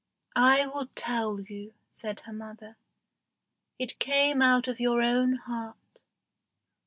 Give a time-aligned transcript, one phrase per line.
[0.35, 2.75] "I will tell you," said her mother;
[3.77, 5.75] "it came out of your own heart.